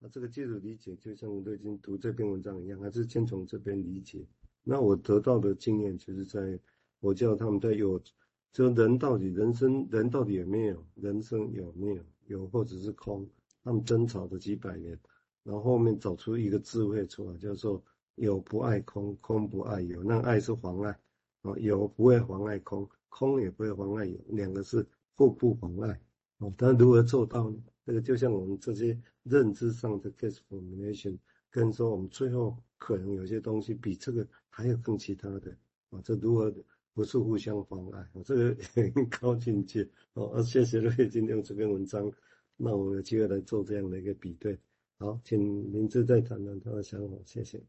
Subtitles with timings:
[0.00, 4.24] 那这个基础理解，就像我都已经读这篇文章一样，还是先从这边理解。
[4.62, 6.58] 那我得到的经验，就是在
[7.00, 8.00] 我教他们在有，
[8.52, 10.84] 就人到底人生人到底有没有？
[10.94, 12.02] 人生有没有？
[12.26, 13.28] 有或者是空，
[13.64, 14.98] 他们争吵了几百年，
[15.42, 17.82] 然后后面找出一个智慧出来，叫做
[18.14, 20.96] 有不爱空，空不爱有，那爱是妨碍
[21.42, 24.86] 啊，有不会妨碍空，空也不会妨碍有，两个是
[25.16, 26.00] 互不妨碍。
[26.38, 26.52] 哦。
[26.56, 27.56] 但如何做到呢？
[27.84, 31.16] 这个就像我们这些认知上的 case formulation，
[31.50, 35.56] 跟说我们最后可能有些东西比这个还有更其他的
[35.88, 36.54] 啊，这如何
[36.92, 38.06] 不是互相妨碍？
[38.12, 40.42] 我这个很高境界哦。
[40.42, 42.12] 谢谢瑞今天用这篇文章，
[42.58, 44.58] 那我们有机会来做这样的一个比对。
[44.98, 47.62] 好，请明志再谈谈他的想法，谢谢。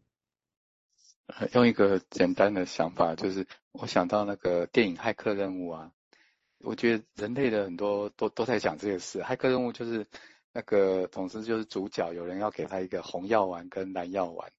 [1.54, 5.93] 用一个简单的想法，就是我想到那个电影《骇客任务》啊。
[6.62, 10.05] 我觉得人类的很多都都在讲这个事，骇客任务就是
[10.52, 14.52] 那个同时就是主角有人要给他一个红药丸跟蓝药丸，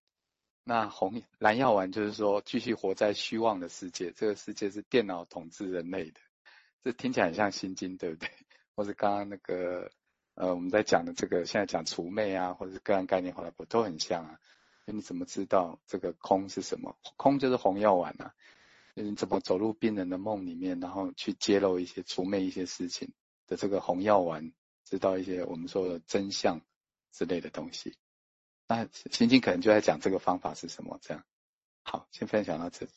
[0.64, 6.20] 那红蓝药丸就是说继续活在虚妄的世界，这个世界是电脑统治人类的，
[6.82, 8.30] 这听起来很像心经，对不对？
[8.74, 9.90] 或是刚刚那个
[10.34, 14.38] 呃我们在讲的这个现在讲除魅啊，或者是个案概念化的不都很像啊？
[14.86, 16.96] 那你怎么知道这个空是什么？
[17.18, 18.32] 空就是红药丸啊。
[18.94, 23.12] 你怎么走入病人的梦里面，然后去揭露一些除魅一些事情
[23.46, 24.52] 的这个红药丸，
[24.84, 26.60] 知道一些我们说的真相
[27.12, 27.96] 之类的东西。
[28.68, 30.98] 那心经可能就在讲这个方法是什么？
[31.02, 31.24] 这样，
[31.82, 32.92] 好，先分享到这里。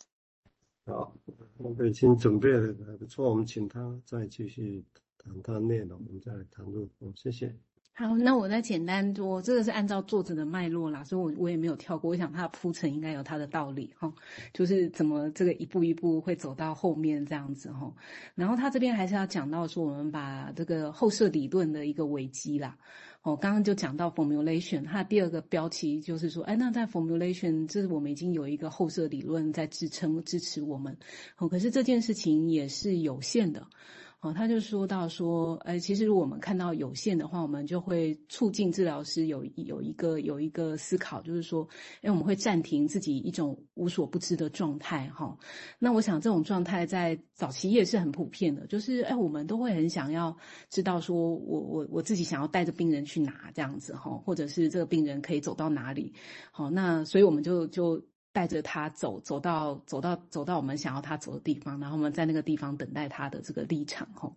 [0.86, 1.16] 好，
[1.58, 4.84] 我们已经准备了还不错，我们请他再继续
[5.18, 6.88] 谈他内容，我们再来谈论。
[7.00, 7.56] 好，谢谢。
[7.96, 12.10] 好，那我再简单说，这个是按照作者的脉络啦，所以我我也没有跳过。
[12.10, 14.12] 我想他的铺陈应该有他的道理哈，
[14.52, 17.94] 就是怎么这个一步一步会走到后面这样子哈。
[18.34, 22.76] 然后他这边还是要讲到说，我们把这个后设理论的一个危机啦。
[23.22, 30.98] 哦，刚刚就讲到 formulation，它的第二个标题就是说，哎，那在 formulation，这是我们已经有一个后设理论在支撑支持我们。
[31.38, 33.68] 哦，可是这件事情也是有限的。
[34.24, 41.68] 哦，他就说到说，呃，其实如果我们看到有限的话，我们就会促进治疗师有有一个有一个思考，就是说，
[42.02, 45.38] 哎，我们会暂停自己一种无所不知的状态，哈。
[45.78, 50.34] 那我想这种状态在早期也是很普遍的，就是，哎，我们都会很想要
[50.70, 56.14] 知道说，我我我自己想要带着病人去哪这样子，哈，或者是这个病人可以走到哪里，
[56.50, 58.02] 好，那所以我们就就。
[58.34, 64.36] 带着他走，走到走到走到我们想要他走的地方，然后我们在那个地方等待他的这个立场吼。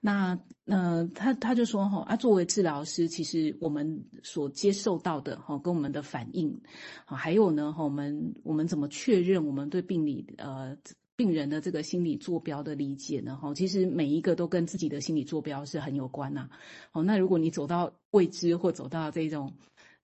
[0.00, 6.60] 那呃，他他就说吼啊，作为治疗师，其实我们所接受到的吼，跟我们的反应，
[7.04, 10.76] 还有呢，我们我们怎么确认我们对病理呃
[11.14, 13.36] 病人的这个心理坐标的理解呢？
[13.36, 16.48] 哈，其实每一个都跟自己的心理坐标是很有关呐。
[16.90, 19.54] 好，那如果你走到未知或走到这种。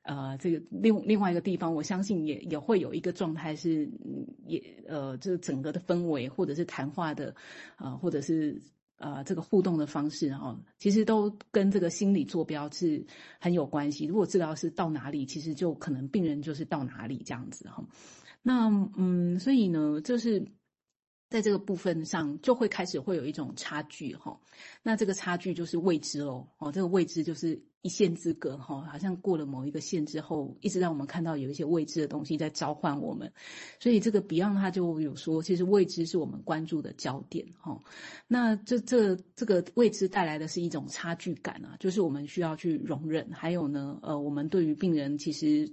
[0.06, 3.90] 呃，这个另另外一个地方，我相信也也会有一个状态是，
[4.46, 7.34] 也呃，这个整个的氛围或者是谈话的，
[7.76, 8.62] 呃，或者是
[8.98, 13.04] 呃这个互动的方式哈，其实都跟这个心理坐标是
[13.40, 14.06] 很有关系。
[14.06, 17.84] 如果治疗师到哪里，其实就可能病人就是到哪里这样子哈。
[18.42, 20.46] 那嗯，所以呢，就是。
[21.36, 24.40] 在这个部分上，就会开始会有一种差距哈。
[24.82, 26.48] 那这个差距就是未知喽。
[26.56, 33.30] 哦，这个未知就是一线之隔哈，好像过了某一个线之后，一直让我们看到有一些未知的东西在召唤我们。
[33.78, 37.78] 所以这个 Beyond 他就有说，其实未知是我们关注的焦点哈。
[38.26, 43.30] 那这这这个未知带来的是一种差距感啊，就是我们需要去容忍。
[43.30, 45.70] 还有呢，呃，我们对于病人其实。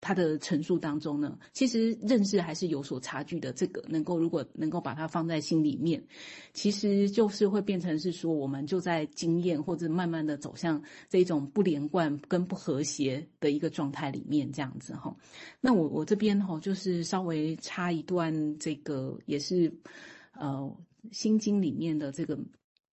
[0.00, 3.52] 他的陈述当中呢，其实认识还是有所差距的。
[3.52, 6.02] 这个能够如果能够把它放在心里面，
[6.54, 15.14] 其实就是会变成是说，我们就在经验或者慢慢的走向这种不连贯跟不和谐的一个状态里面，这样子哈。
[15.60, 19.70] 那我我这边哈，就是稍微插一段这个也是
[20.32, 20.74] 呃
[21.12, 22.38] 心经里面的这个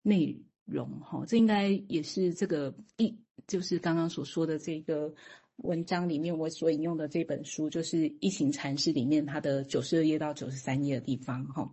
[0.03, 3.13] 内容哈，这应该也是这个一
[3.49, 5.13] 就是刚刚所说的这个。
[5.59, 11.71] 文章里面我所引用的这本书，就是一行禅师里面他的九十二页到九十三页的地方哈。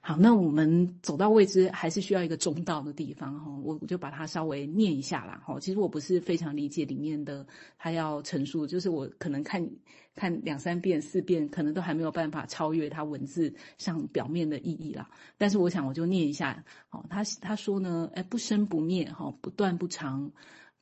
[0.00, 3.50] 好，那我们走到未知，还是需要一个中道的地方哈。
[3.64, 5.58] 我我就把它稍微念一下啦哈。
[5.58, 7.44] 其实我不是非常理解里面的
[7.78, 9.68] 他要陈述，就是我可能看
[10.14, 15.10] 看两三遍、四遍，可能都还没有办法超越他文字上表面的意义啦。
[15.36, 16.64] 但是我想我就念一下。
[16.88, 20.30] 好，他他说呢，哎，不生不灭哈，不断不长。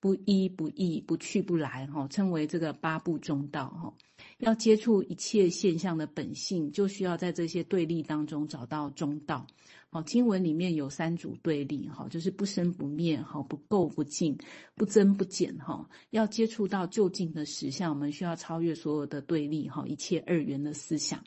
[0.00, 3.94] 不依不异，不去不来，哈，称为这个八不中道，哈。
[4.38, 9.46] 要接触一切现象的本性，就需要在这些对立当中找到中道。
[9.90, 14.38] 好，经文里面有三组对立，哈，就是不生不灭，哈，不垢不净，
[14.74, 15.88] 不增不减，哈。
[16.10, 21.22] 要接触到究竟的实相，我们需要超越所有的对立，哈，一切二元的思想。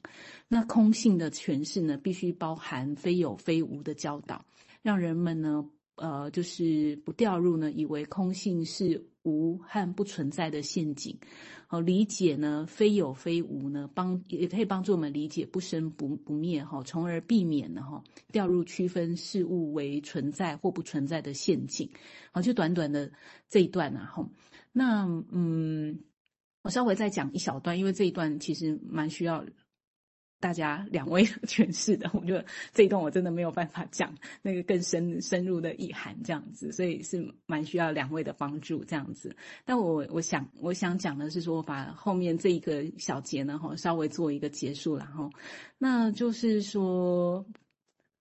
[0.48, 4.46] 那空性的诠释呢，必须包含非有非无的教导，
[4.82, 11.18] 让人们呢，呃，就是不掉入呢，以为空性是无和不存在的陷阱。
[11.68, 21.90] 好，理解呢，非有非无呢，帮也可以帮助我们理解不生不不灭哈，从而避免呢哈掉入区分事物为存在或不存在的陷阱。
[22.32, 23.12] 好，就短短的
[23.50, 24.30] 这一段啊哈，
[24.72, 26.00] 那嗯，
[26.64, 29.44] 我稍微再讲一小段，因为这一段其实蛮需要。
[30.44, 39.34] 大家两位诠释的， 我觉得这一段我真的没有办法讲那个更深深入的意涵，这样子，所以是蛮需要两位的帮助，这样子。
[39.64, 45.32] 但我我想我想讲的是说，我把后面这一个小节呢，哈，稍微做一个结束，然后，
[45.78, 47.46] 那就是说，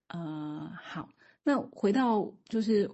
[0.07, 1.09] 呃，好，
[1.43, 2.89] 那回到就是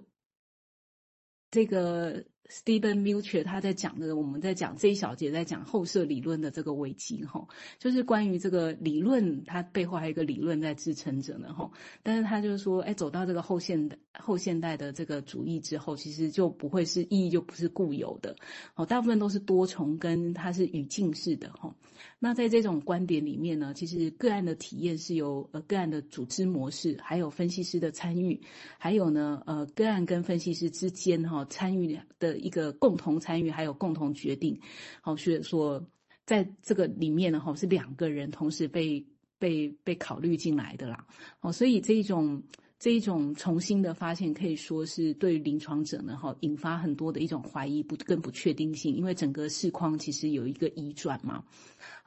[1.51, 2.25] 这个。
[2.49, 7.47] Stephen Milcher 他在讲的，我们在讲这一小节，在讲后设理论的这个危机哈，
[7.77, 11.69] 就是关于这个理论，它背后还有一个理论在支撑着呢哈。
[12.01, 18.35] 但是他就是说，哎，走到这个后现代后现代的这个主义之后，其实就不会是意义就不是固有的，
[18.73, 21.73] 哦，大部分都是多重跟它是语境式的哈。
[22.17, 28.41] 那在这种观点里面呢，其实个案的体验是由呃个案的组织模式，还有分析师的参与，
[28.79, 34.59] 还有呢呃个案跟分析师之间哈参与的一个共同参与，还有共同决定，
[35.01, 35.85] 好，所以说
[36.25, 39.05] 在这个里面呢哈是两个人同时被
[39.37, 41.05] 被被考虑进来的啦，
[41.41, 42.41] 哦，所以这一种。
[42.81, 51.43] 这一种重新的发现，可以说是对临床者呢，哈，引发很多的一种怀疑，不跟不确定性，因为整个视框其实有一个移转嘛，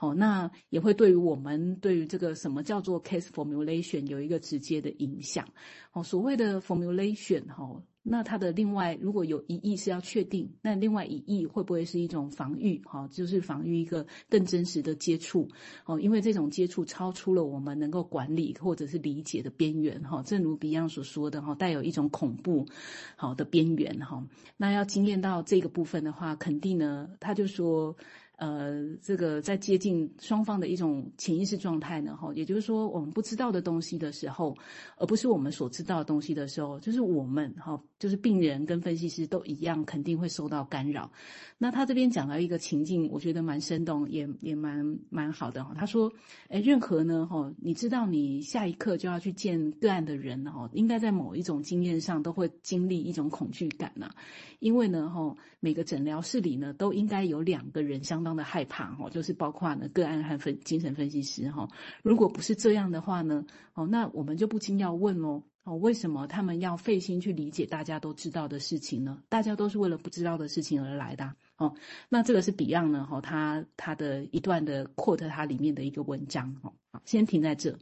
[0.03, 5.47] 哦，那也会对于我们对于这个什么叫做 case formulation 有一个直接的影响，
[5.93, 7.81] 哦，所谓的 formulation 哈。
[8.03, 12.83] 那它的另外，如果有疑义是要确定，那另外疑义会不会是一种防御？
[12.85, 15.49] 哈，就是防御一个更真实的接触，
[15.85, 22.67] 哦，因为这种接触超出了我们能够管理或者是理解的边缘，哈，正如 Beyond 所说的，哈，带有一种恐怖，
[23.15, 24.27] 好的边缘，哈，
[24.57, 27.97] 那要经验到这个部分的话，肯定呢，他就说。
[28.43, 34.53] 呃，这个在接近双方的一种潜意识状态呢，哈，也就是说，我们不知道的东西的时候，
[34.97, 41.09] 而不是我们所知道的东西的时候，就是我们哈，就是病人跟分析师都一样，肯定会受到干扰。
[41.57, 45.73] 那他这边讲到一个情境，我觉得蛮生动，也也蛮蛮好的哈。
[45.77, 46.13] 他说，
[46.49, 54.11] 哎，任何呢，哈，你知道你下一刻就要去见个案的人哈，应该在某一种经验上都会经历一种恐惧感呐，
[54.59, 58.32] 因为呢，哈，每个诊疗室里呢，都应该有两个人相当。
[58.37, 61.69] 的害怕哈，就是包括呢个案和分精神分析师哈，
[62.03, 63.45] 如果不是这样的话呢，
[63.75, 69.23] 哦，那我们就不禁要问喽，哦，为什么他们要费心去理解大家都知道的事情呢？
[69.29, 71.75] 大家都是为了不知道的事情而来的哦。
[72.09, 77.79] 那这个是 Beyond 呢，哈，他他的一段的 quote，它里面的一个文章，哈，好，先停在这。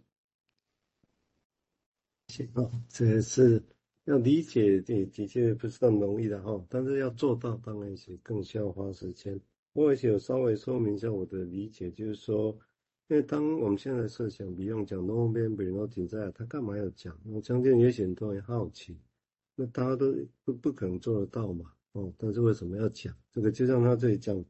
[2.28, 3.64] 行哦，这是
[4.04, 9.40] 要理解，的的确不是那么容易的哈，但是要做到，当然是更需要花时间。
[9.72, 12.58] 我也有稍微说明一下我的理解，就是说，
[13.06, 17.16] 因为当我们现在设想，比方讲 no memory no desire，他干嘛要讲？
[17.24, 18.98] 我相信也许很多人好奇，
[19.54, 20.12] 那大家都
[20.44, 23.16] 不不可能做得到嘛，哦，但是为什么要讲？
[23.30, 24.44] 这个就像他这里讲，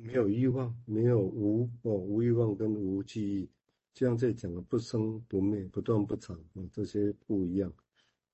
[0.00, 3.50] 没有欲望，没有无哦，无欲望跟无记忆，
[3.92, 7.72] 就像这里讲的不生不灭，不断不长啊，这些不一样，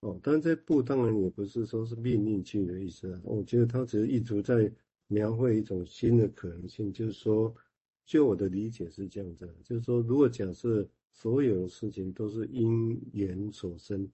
[0.01, 4.71] 哦，但是这不当然也不是说是命令句的意思啊，我觉得他只是一直在。
[5.09, 7.55] 描绘一种新的可能性，就是说，
[8.07, 14.09] 就我的理解是这样子，就是说，如果假设所有的事情都是因缘所生，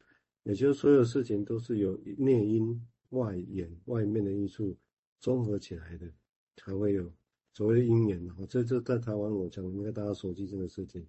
[0.44, 4.76] 也就是所有事情都是由内因、外缘、外面的因素
[5.20, 6.10] 综合起来的，
[6.56, 7.12] 才会有
[7.52, 8.26] 所谓的因缘。
[8.34, 11.06] 哈，这这在台湾，我讲应该大家熟悉这个事情。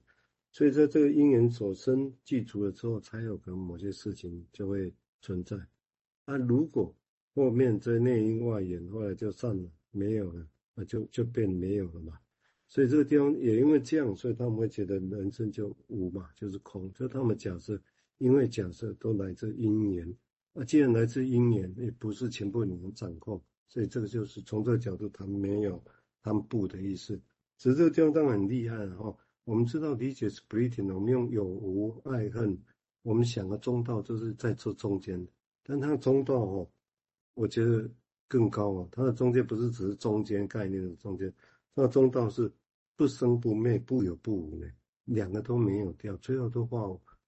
[0.52, 5.58] 所以在这个因缘所生具足了之后，才有可能某些事情就会存在。
[6.26, 6.96] 那如果
[7.36, 12.18] 后面在内因外缘后来就散了，没有了，那就就变没有了嘛。
[12.68, 16.92] 所以这个地方也因为这样，所以他们会觉得人生就无嘛，就是空。
[16.94, 17.80] 就他们假设，
[18.18, 20.12] 因为假设都来自因缘，
[20.54, 25.84] 那既然来自因缘，也不是全部你能掌控，所以这个就是从这个角度谈没有
[26.24, 27.22] 谈不的意思。
[27.58, 29.16] 只是这个地方当然很厉害哈。
[29.44, 32.58] 我们知道理解 s p r i t i n g 我们用有无爱恨，
[33.04, 35.28] 我们想的中道就是在这中间，
[35.64, 36.70] 但它的中道哦。
[37.36, 37.88] 我觉得
[38.28, 38.88] 更高啊！
[38.92, 41.32] 它的中间不是只是中间概念的中间，
[41.76, 42.52] 它的中道是
[42.96, 44.68] 不生不灭、不有不无呢，
[45.06, 46.82] 两个都没有掉，最后都化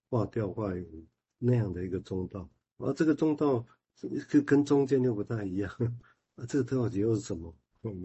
[0.10, 1.06] 化掉化无。
[1.40, 3.64] 那样的一个中道，而这个中道
[4.28, 5.72] 跟跟中间又不太一样，
[6.36, 7.54] 啊，这个特好奇又是什么？
[7.84, 8.02] 我没有